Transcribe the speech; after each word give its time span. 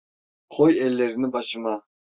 Koy 0.49 0.77
ellerini 0.79 1.33
başıma… 1.33 1.83